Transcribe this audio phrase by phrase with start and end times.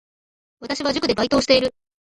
[0.61, 1.75] 私は塾でバイトをしている